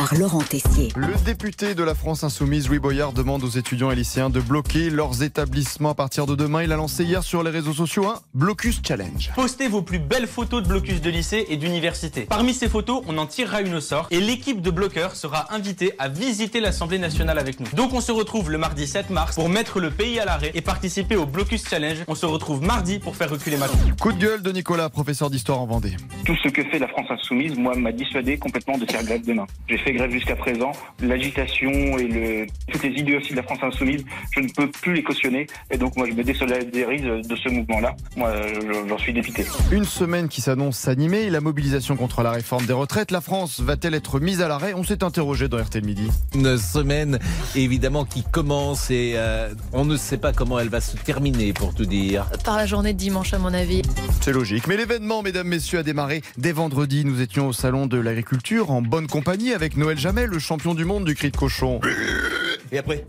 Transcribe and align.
par 0.00 0.14
Laurent 0.14 0.40
Tessier. 0.40 0.88
Le 0.96 1.12
député 1.26 1.74
de 1.74 1.82
la 1.82 1.94
France 1.94 2.24
Insoumise, 2.24 2.70
Louis 2.70 2.78
Boyard, 2.78 3.12
demande 3.12 3.44
aux 3.44 3.50
étudiants 3.50 3.90
et 3.90 3.94
lycéens 3.94 4.30
de 4.30 4.40
bloquer 4.40 4.88
leurs 4.88 5.22
établissements 5.22 5.90
à 5.90 5.94
partir 5.94 6.24
de 6.24 6.34
demain. 6.34 6.62
Il 6.62 6.72
a 6.72 6.76
lancé 6.76 7.04
hier 7.04 7.22
sur 7.22 7.42
les 7.42 7.50
réseaux 7.50 7.74
sociaux 7.74 8.06
un 8.06 8.14
Blocus 8.32 8.80
Challenge. 8.82 9.30
Postez 9.34 9.68
vos 9.68 9.82
plus 9.82 9.98
belles 9.98 10.26
photos 10.26 10.62
de 10.62 10.68
blocus 10.68 11.02
de 11.02 11.10
lycée 11.10 11.44
et 11.50 11.58
d'université. 11.58 12.22
Parmi 12.22 12.54
ces 12.54 12.70
photos, 12.70 13.02
on 13.08 13.18
en 13.18 13.26
tirera 13.26 13.60
une 13.60 13.74
au 13.74 13.80
sort 13.82 14.06
et 14.10 14.20
l'équipe 14.20 14.62
de 14.62 14.70
bloqueurs 14.70 15.16
sera 15.16 15.52
invitée 15.52 15.92
à 15.98 16.08
visiter 16.08 16.60
l'Assemblée 16.60 16.98
nationale 16.98 17.38
avec 17.38 17.60
nous. 17.60 17.66
Donc 17.74 17.92
on 17.92 18.00
se 18.00 18.10
retrouve 18.10 18.50
le 18.50 18.56
mardi 18.56 18.86
7 18.86 19.10
mars 19.10 19.34
pour 19.34 19.50
mettre 19.50 19.80
le 19.80 19.90
pays 19.90 20.18
à 20.18 20.24
l'arrêt 20.24 20.50
et 20.54 20.62
participer 20.62 21.16
au 21.16 21.26
Blocus 21.26 21.68
Challenge. 21.68 21.98
On 22.08 22.14
se 22.14 22.24
retrouve 22.24 22.62
mardi 22.62 23.00
pour 23.00 23.16
faire 23.16 23.28
reculer 23.28 23.58
Macron. 23.58 23.76
Coup 24.00 24.12
de 24.12 24.18
gueule 24.18 24.40
de 24.40 24.50
Nicolas, 24.50 24.88
professeur 24.88 25.28
d'histoire 25.28 25.60
en 25.60 25.66
Vendée. 25.66 25.92
Tout 26.24 26.36
ce 26.42 26.48
que 26.48 26.64
fait 26.64 26.78
la 26.78 26.88
France 26.88 27.10
insoumise, 27.10 27.54
moi, 27.58 27.76
m'a 27.76 27.92
dissuadé 27.92 28.38
complètement 28.38 28.78
de 28.78 28.90
faire 28.90 29.04
grève 29.04 29.26
demain. 29.26 29.46
J'ai 29.68 29.76
fait 29.76 29.89
grève 29.92 30.10
jusqu'à 30.10 30.36
présent. 30.36 30.72
L'agitation 31.02 31.70
et 31.98 32.06
le, 32.08 32.46
toutes 32.70 32.82
les 32.82 32.90
idées 33.00 33.16
aussi 33.16 33.32
de 33.32 33.36
la 33.36 33.42
France 33.42 33.58
insoumise, 33.62 34.04
je 34.34 34.40
ne 34.40 34.48
peux 34.48 34.70
plus 34.70 34.94
les 34.94 35.02
cautionner. 35.02 35.46
Et 35.70 35.76
donc, 35.78 35.96
moi, 35.96 36.06
je 36.08 36.14
me 36.14 36.22
désolidarise 36.22 37.02
de 37.02 37.36
ce 37.36 37.48
mouvement-là. 37.48 37.96
Moi, 38.16 38.32
je- 38.54 38.88
j'en 38.88 38.98
suis 38.98 39.12
dépité. 39.12 39.44
Une 39.72 39.84
semaine 39.84 40.28
qui 40.28 40.40
s'annonce 40.40 40.76
s'animer 40.76 41.22
et 41.22 41.30
la 41.30 41.40
mobilisation 41.40 41.96
contre 41.96 42.22
la 42.22 42.30
réforme 42.30 42.66
des 42.66 42.72
retraites. 42.72 43.10
La 43.10 43.20
France 43.20 43.60
va-t-elle 43.60 43.94
être 43.94 44.20
mise 44.20 44.40
à 44.42 44.48
l'arrêt? 44.48 44.72
On 44.74 44.84
s'est 44.84 45.02
interrogé 45.04 45.48
dans 45.48 45.58
RTL 45.58 45.84
Midi. 45.84 46.08
Une 46.34 46.56
semaine 46.58 47.18
évidemment 47.56 48.04
qui 48.04 48.22
commence 48.22 48.90
et 48.90 49.14
euh, 49.16 49.52
on 49.72 49.84
ne 49.84 49.96
sait 49.96 50.18
pas 50.18 50.32
comment 50.32 50.58
elle 50.58 50.68
va 50.68 50.80
se 50.80 50.96
terminer 50.96 51.52
pour 51.52 51.74
tout 51.74 51.86
dire. 51.86 52.26
Par 52.44 52.56
la 52.56 52.66
journée 52.66 52.92
de 52.92 52.98
dimanche, 52.98 53.34
à 53.34 53.38
mon 53.38 53.52
avis. 53.52 53.82
C'est 54.20 54.32
logique. 54.32 54.66
Mais 54.66 54.76
l'événement, 54.76 55.22
mesdames, 55.22 55.48
messieurs, 55.48 55.78
a 55.80 55.82
démarré 55.82 56.22
dès 56.38 56.52
vendredi. 56.52 57.04
Nous 57.04 57.20
étions 57.20 57.48
au 57.48 57.52
salon 57.52 57.86
de 57.86 57.98
l'agriculture 57.98 58.70
en 58.70 58.82
bonne 58.82 59.06
compagnie 59.06 59.52
avec 59.52 59.76
Noël 59.80 59.96
Jamel, 59.96 60.28
le 60.28 60.38
champion 60.38 60.74
du 60.74 60.84
monde 60.84 61.06
du 61.06 61.14
cri 61.14 61.30
de 61.30 61.36
cochon. 61.38 61.80
Et 62.70 62.76
après 62.76 63.02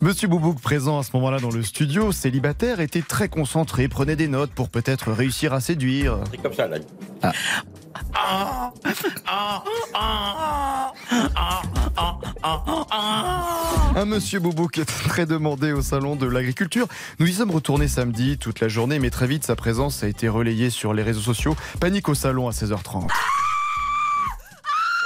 Monsieur 0.00 0.28
Boubouk, 0.28 0.60
présent 0.60 1.00
à 1.00 1.02
ce 1.02 1.10
moment-là 1.14 1.40
dans 1.40 1.50
le 1.50 1.64
studio, 1.64 2.12
célibataire, 2.12 2.78
était 2.78 3.02
très 3.02 3.28
concentré, 3.28 3.88
prenait 3.88 4.14
des 4.14 4.28
notes 4.28 4.52
pour 4.52 4.68
peut-être 4.68 5.10
réussir 5.10 5.52
à 5.52 5.60
séduire. 5.60 6.20
C'est 6.30 6.40
comme 6.40 6.52
ça 6.52 6.68
là. 6.68 6.76
Un 13.96 14.04
monsieur 14.04 14.38
Boubouk 14.38 14.78
est 14.78 14.84
très 14.84 15.26
demandé 15.26 15.72
au 15.72 15.82
salon 15.82 16.14
de 16.14 16.26
l'agriculture. 16.26 16.86
Nous 17.18 17.26
y 17.26 17.32
sommes 17.32 17.50
retournés 17.50 17.88
samedi 17.88 18.38
toute 18.38 18.60
la 18.60 18.68
journée, 18.68 19.00
mais 19.00 19.10
très 19.10 19.26
vite 19.26 19.42
sa 19.42 19.56
présence 19.56 20.04
a 20.04 20.06
été 20.06 20.28
relayée 20.28 20.70
sur 20.70 20.94
les 20.94 21.02
réseaux 21.02 21.20
sociaux. 21.20 21.56
Panique 21.80 22.08
au 22.08 22.14
salon 22.14 22.46
à 22.46 22.52
16h30. 22.52 23.08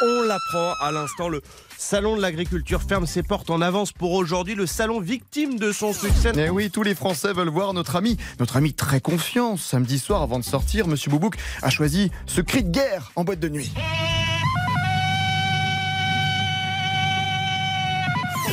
On 0.02 0.22
l'apprend 0.22 0.75
à 0.80 0.92
l'instant, 0.92 1.28
le 1.28 1.41
Salon 1.78 2.16
de 2.16 2.22
l'agriculture 2.22 2.83
ferme 2.83 3.06
ses 3.06 3.22
portes 3.22 3.50
en 3.50 3.61
avance 3.61 3.92
pour 3.92 4.12
aujourd'hui, 4.12 4.55
le 4.55 4.66
salon 4.66 5.00
victime 5.00 5.58
de 5.58 5.72
son 5.72 5.92
succès. 5.92 6.33
Eh 6.36 6.48
oui, 6.48 6.70
tous 6.70 6.83
les 6.83 6.94
Français 6.94 7.33
veulent 7.33 7.50
voir 7.50 7.75
notre 7.75 7.97
ami, 7.97 8.16
notre 8.41 8.56
ami 8.56 8.72
très 8.72 9.00
confiant. 9.00 9.56
Samedi 9.56 9.98
soir, 9.98 10.22
avant 10.22 10.38
de 10.38 10.44
sortir, 10.44 10.86
Monsieur 10.86 11.11
Boubouk 11.11 11.36
a 11.62 11.70
choisi 11.70 12.11
ce 12.27 12.41
cri 12.41 12.64
de 12.64 12.70
guerre 12.70 13.12
en 13.14 13.25
boîte 13.25 13.41
de 13.41 13.48
nuit. 13.48 13.72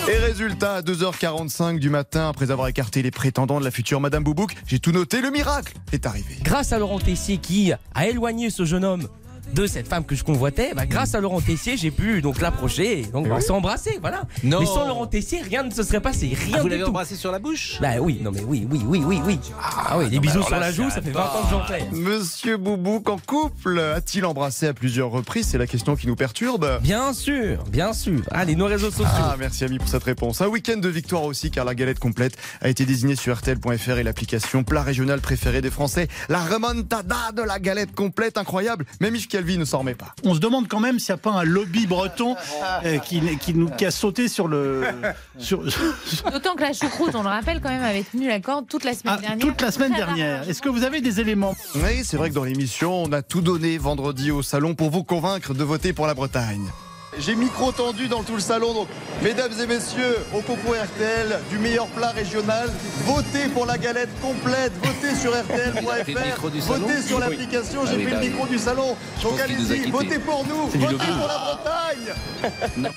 Et 0.09 0.17
résultat, 0.17 0.75
à 0.75 0.81
2h45 0.81 1.79
du 1.79 1.89
matin, 1.89 2.27
après 2.27 2.51
avoir 2.51 2.67
écarté 2.67 3.01
les 3.01 3.11
prétendants 3.11 3.59
de 3.59 3.65
la 3.65 3.71
future 3.71 4.01
Madame 4.01 4.23
Boubouk, 4.23 4.53
j'ai 4.67 4.79
tout 4.79 4.91
noté, 4.91 5.21
le 5.21 5.31
miracle 5.31 5.73
est 5.93 6.05
arrivé. 6.05 6.35
grâce 6.41 6.73
à 6.73 6.79
Laurent 6.79 6.99
Tessier 6.99 7.37
qui 7.37 7.71
a 7.71 8.07
éloigné 8.07 8.49
ce 8.49 8.65
jeune 8.65 8.83
homme 8.83 9.07
de 9.51 9.67
cette 9.67 9.87
femme 9.87 10.05
que 10.05 10.15
je 10.15 10.23
convoitais, 10.23 10.73
bah, 10.75 10.85
grâce 10.85 11.15
à 11.15 11.21
Laurent 11.21 11.41
Tessier, 11.41 11.77
j'ai 11.77 11.91
pu 11.91 12.21
donc 12.21 12.41
l'approcher, 12.41 13.01
et 13.01 13.03
donc 13.05 13.25
Eh 13.25 13.29
bah, 13.29 13.35
oui. 13.39 13.43
s'embrasser, 13.43 13.97
voilà. 14.01 14.23
Non. 14.43 14.59
Mais 14.61 14.65
sans 14.65 14.87
Laurent 14.87 15.05
Tessier, 15.07 15.41
rien 15.41 15.63
ne 15.63 15.71
se 15.71 15.83
serait 15.83 16.01
passé, 16.01 16.31
rien 16.35 16.57
Ah, 16.59 16.61
vous 16.61 16.67
l'avez 16.67 16.83
embrassé 16.83 17.15
sur 17.15 17.31
la 17.31 17.39
bouche? 17.39 17.77
Bah 17.81 17.95
oui, 17.99 18.19
non 18.21 18.31
mais 18.31 18.41
oui, 18.41 18.67
oui, 18.69 18.81
oui, 18.85 19.01
oui, 19.05 19.21
oui. 19.25 19.39
Ah 19.61 19.97
oui, 19.97 20.09
des 20.09 20.19
bisous 20.19 20.43
sur 20.43 20.55
la 20.57 20.71
joue, 20.71 20.89
ça 20.89 21.01
fait 21.01 21.11
20 21.11 21.19
ans 21.21 21.43
que 21.43 21.49
j'en 21.51 21.65
fais. 21.65 21.87
Monsieur 21.91 22.57
Boubouk 22.57 23.09
en 23.09 23.17
couple 23.17 23.79
a-t-il 23.79 24.25
embrassé 24.25 24.67
à 24.67 24.73
plusieurs 24.73 25.09
reprises? 25.11 25.47
C'est 25.47 25.57
la 25.57 25.67
question 25.67 25.95
qui 25.95 26.07
nous 26.07 26.15
perturbe. 26.15 26.79
Bien 26.81 27.13
sûr, 27.13 27.63
bien 27.65 27.93
sûr. 27.93 28.21
Allez, 28.31 28.55
nos 28.55 28.65
réseaux 28.65 28.91
sociaux. 28.91 29.05
Ah, 29.15 29.35
merci 29.37 29.63
ami 29.63 29.77
pour 29.77 29.87
cette 29.89 30.03
réponse. 30.03 30.41
Un 30.41 30.47
week-end 30.47 30.77
de 30.77 30.89
victoire 30.89 31.23
aussi, 31.23 31.51
car 31.51 31.65
la 31.65 31.75
galette 31.75 31.99
complète 31.99 32.37
a 32.61 32.69
été 32.69 32.85
désignée 32.85 33.15
sur 33.15 33.35
RTL.fr 33.37 33.97
et 33.97 34.03
l'application 34.03 34.63
plat 34.63 34.81
régional 34.83 35.21
préféré 35.21 35.61
des 35.61 35.69
Français. 35.71 36.07
La 36.29 36.39
remontada 36.43 37.31
de 37.35 37.41
la 37.41 37.59
galette 37.59 37.93
complète, 37.93 38.37
incroyable. 38.37 38.85
Même 38.99 39.15
Yves 39.15 39.27
Calvi 39.33 39.57
ne 39.57 39.65
s'en 39.65 39.79
remet 39.79 39.95
pas. 39.95 40.13
On 40.23 40.35
se 40.35 40.39
demande 40.39 40.67
quand 40.67 40.79
même 40.79 40.99
s'il 40.99 41.11
n'y 41.11 41.19
a 41.19 41.21
pas 41.21 41.31
un 41.31 41.43
lobby 41.43 41.87
breton 41.87 42.35
euh, 42.85 42.99
qui, 42.99 43.19
qui, 43.37 43.55
nous, 43.55 43.67
qui 43.67 43.83
a 43.83 43.89
sauté 43.89 44.27
sur 44.27 44.47
le. 44.47 44.83
Sur, 45.39 45.63
D'autant 46.31 46.53
que 46.55 46.61
la 46.61 46.73
choucroute, 46.73 47.15
on 47.15 47.23
le 47.23 47.29
rappelle 47.29 47.59
quand 47.59 47.69
même, 47.69 47.81
avait 47.81 48.03
tenu 48.03 48.27
la 48.27 48.39
corde 48.39 48.67
toute 48.67 48.83
la 48.83 48.93
semaine 48.93 49.15
Ah, 49.17 49.21
dernière. 49.21 49.47
toute 49.47 49.59
la 49.61 49.71
semaine 49.71 49.93
dernière. 49.93 50.47
Est-ce 50.47 50.61
que 50.61 50.69
vous 50.69 50.83
avez 50.83 51.01
des 51.01 51.19
éléments? 51.19 51.55
Oui, 51.73 52.03
c'est 52.03 52.15
vrai 52.17 52.29
que 52.29 52.35
dans 52.35 52.43
l'émission, 52.43 53.01
on 53.01 53.11
a 53.11 53.23
tout 53.23 53.41
donné 53.41 53.79
vendredi 53.79 54.29
au 54.29 54.43
salon 54.43 54.75
pour 54.75 54.91
vous 54.91 55.03
convaincre 55.03 55.55
de 55.55 55.63
voter 55.63 55.93
pour 55.93 56.05
la 56.05 56.13
Bretagne. 56.13 56.67
J'ai 57.19 57.35
micro 57.35 57.71
tendu 57.71 58.07
dans 58.07 58.23
tout 58.23 58.33
le 58.35 58.39
salon, 58.41 58.73
donc 58.73 58.87
mesdames 59.21 59.51
et 59.61 59.67
messieurs, 59.67 60.17
au 60.33 60.41
concours 60.41 60.73
RTL 60.75 61.39
du 61.49 61.57
meilleur 61.59 61.87
plat 61.87 62.09
régional, 62.09 62.69
votez 63.05 63.47
pour 63.53 63.65
la 63.65 63.77
galette 63.77 64.09
complète, 64.21 64.71
votez 64.83 65.15
sur 65.15 65.31
RTL.fr, 65.31 66.41
votez 66.41 67.01
sur 67.01 67.17
Oui. 67.17 67.21
l'application, 67.21 67.81
Ah 67.83 67.89
j'ai 67.91 67.97
oui, 67.97 68.03
pris 68.03 68.13
bah 68.13 68.19
le 68.19 68.25
oui. 68.25 68.29
micro 68.31 68.47
du 68.47 68.57
salon. 68.57 68.87
Donc 69.21 69.37
pense 69.37 69.41
qu'il 69.45 69.57
nous 69.57 69.71
a 69.71 69.73
allez-y, 69.75 69.91
votez 69.91 70.19
pour 70.19 70.45
nous, 70.47 70.67
votez 70.67 70.95
pour 70.97 71.27
la 71.27 71.37
Bretagne 71.37 72.91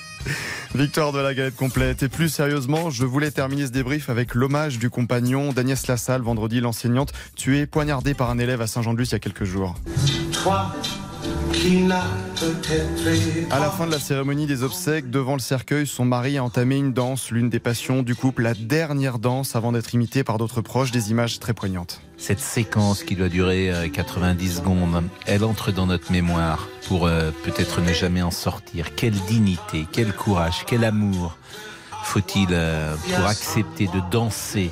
Victoire 0.75 1.13
de 1.13 1.19
la 1.19 1.33
galette 1.33 1.55
complète. 1.55 2.03
Et 2.03 2.09
plus 2.09 2.27
sérieusement, 2.29 2.89
je 2.89 3.05
voulais 3.05 3.31
terminer 3.31 3.65
ce 3.67 3.71
débrief 3.71 4.09
avec 4.09 4.35
l'hommage 4.35 4.77
du 4.77 4.89
compagnon 4.89 5.53
d'Agnès 5.53 5.87
Lassalle, 5.87 6.21
vendredi, 6.21 6.59
l'enseignante, 6.59 7.13
tuée, 7.35 7.65
poignardée 7.65 8.13
par 8.13 8.29
un 8.29 8.37
élève 8.37 8.61
à 8.61 8.67
Saint-Jean-de-Luz 8.67 9.09
il 9.09 9.13
y 9.13 9.15
a 9.15 9.19
quelques 9.19 9.45
jours. 9.45 9.75
À 13.51 13.59
la 13.59 13.69
fin 13.69 13.87
de 13.87 13.91
la 13.91 13.99
cérémonie 13.99 14.45
des 14.45 14.63
obsèques, 14.63 15.09
devant 15.09 15.33
le 15.33 15.39
cercueil, 15.39 15.85
son 15.85 16.05
mari 16.05 16.37
a 16.37 16.43
entamé 16.43 16.77
une 16.77 16.93
danse, 16.93 17.29
l'une 17.29 17.49
des 17.49 17.59
passions 17.59 18.03
du 18.03 18.15
couple, 18.15 18.43
la 18.43 18.53
dernière 18.53 19.19
danse 19.19 19.53
avant 19.57 19.73
d'être 19.73 19.93
imitée 19.93 20.23
par 20.23 20.37
d'autres 20.37 20.61
proches, 20.61 20.91
des 20.91 21.11
images 21.11 21.39
très 21.39 21.53
poignantes. 21.53 22.01
Cette 22.17 22.39
séquence 22.39 23.03
qui 23.03 23.17
doit 23.17 23.27
durer 23.27 23.69
euh, 23.69 23.89
90 23.89 24.57
secondes, 24.57 25.03
elle 25.25 25.43
entre 25.43 25.73
dans 25.73 25.87
notre 25.87 26.09
mémoire 26.13 26.69
pour 26.87 27.05
euh, 27.05 27.31
peut-être 27.43 27.81
ne 27.81 27.91
jamais 27.91 28.21
en 28.21 28.31
sortir. 28.31 28.95
Quelle 28.95 29.19
dignité, 29.27 29.87
quel 29.91 30.13
courage, 30.13 30.63
quel 30.67 30.85
amour 30.85 31.37
faut-il 32.03 32.47
euh, 32.51 32.95
pour 33.13 33.25
accepter 33.25 33.87
de 33.87 33.99
danser 34.09 34.71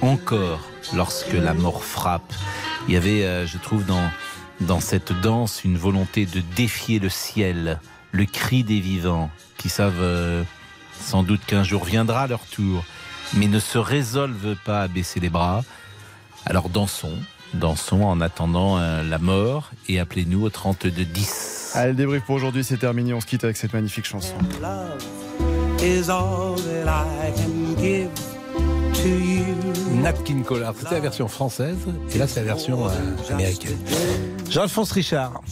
encore 0.00 0.68
lorsque 0.96 1.34
la 1.34 1.54
mort 1.54 1.84
frappe? 1.84 2.32
Il 2.86 2.94
y 2.94 2.96
avait, 2.96 3.24
euh, 3.24 3.46
je 3.46 3.56
trouve, 3.56 3.84
dans, 3.86 4.10
dans 4.60 4.80
cette 4.80 5.12
danse 5.20 5.64
une 5.64 5.76
volonté 5.76 6.26
de 6.26 6.40
défier 6.56 6.98
le 6.98 7.08
ciel, 7.08 7.80
le 8.12 8.24
cri 8.24 8.64
des 8.64 8.80
vivants 8.80 9.30
qui 9.58 9.68
savent 9.68 10.00
euh, 10.00 10.42
sans 11.00 11.22
doute 11.22 11.40
qu'un 11.46 11.62
jour 11.62 11.84
viendra 11.84 12.26
leur 12.26 12.40
tour, 12.40 12.84
mais 13.34 13.48
ne 13.48 13.58
se 13.58 13.78
résolvent 13.78 14.56
pas 14.64 14.82
à 14.82 14.88
baisser 14.88 15.20
les 15.20 15.30
bras. 15.30 15.64
Alors 16.46 16.68
dansons, 16.68 17.18
dansons 17.54 18.02
en 18.02 18.20
attendant 18.20 18.78
euh, 18.78 19.02
la 19.02 19.18
mort 19.18 19.70
et 19.88 19.98
appelez-nous 19.98 20.44
au 20.44 20.50
3210. 20.50 21.72
Allez, 21.74 21.90
le 21.90 21.96
débrief 21.96 22.24
pour 22.24 22.36
aujourd'hui, 22.36 22.62
c'est 22.62 22.76
terminé. 22.76 23.12
On 23.14 23.20
se 23.20 23.26
quitte 23.26 23.44
avec 23.44 23.56
cette 23.56 23.72
magnifique 23.72 24.06
chanson. 24.06 24.34
Nat 29.94 30.12
King 30.24 30.42
Cole. 30.42 30.66
C'était 30.78 30.94
la 30.94 31.00
version 31.00 31.28
française 31.28 31.76
et 32.14 32.18
là 32.18 32.26
c'est 32.26 32.40
la 32.40 32.46
version 32.46 32.86
euh, 32.86 33.32
américaine. 33.32 33.78
Jean-Alphonse 34.50 34.92
Richard. 34.92 35.42